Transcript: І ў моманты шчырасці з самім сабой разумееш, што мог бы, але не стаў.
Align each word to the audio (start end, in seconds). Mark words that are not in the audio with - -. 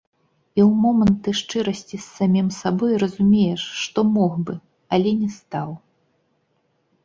І 0.57 0.61
ў 0.61 0.77
моманты 0.85 1.33
шчырасці 1.39 1.91
з 1.91 1.99
самім 2.17 2.49
сабой 2.61 2.93
разумееш, 3.03 3.61
што 3.85 3.99
мог 4.17 4.33
бы, 4.51 4.59
але 4.99 5.09
не 5.23 5.29
стаў. 5.39 5.69